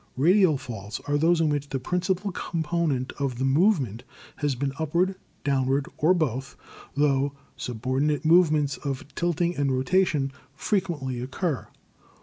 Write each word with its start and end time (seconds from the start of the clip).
Radial 0.17 0.57
Faults 0.57 0.99
are 1.07 1.15
those 1.15 1.39
in 1.41 1.49
which 1.49 1.69
the 1.69 1.77
principal 1.79 2.31
compo 2.31 2.87
nent 2.87 3.11
of 3.23 3.37
the 3.37 3.45
movement 3.45 4.03
has 4.37 4.55
been 4.55 4.73
upward, 4.79 5.13
downward, 5.43 5.85
or 5.99 6.15
both, 6.15 6.55
tho 6.97 7.33
subordinate 7.55 8.25
movements 8.25 8.77
of 8.77 9.05
tilting 9.13 9.55
and 9.55 9.71
rotation 9.71 10.31
frequently 10.55 11.21
occur. 11.21 11.67